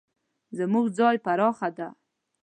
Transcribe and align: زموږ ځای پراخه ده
زموږ 0.57 0.85
ځای 0.97 1.15
پراخه 1.25 1.69
ده 1.77 1.87